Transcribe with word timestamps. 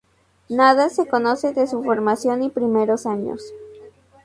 Nada 0.49 0.89
se 0.89 1.05
conoce 1.07 1.53
de 1.53 1.67
su 1.67 1.83
formación 1.83 2.41
y 2.41 2.49
primeros 2.49 3.05
años. 3.05 3.53